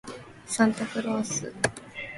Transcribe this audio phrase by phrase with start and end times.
[0.47, 1.53] サンタクロース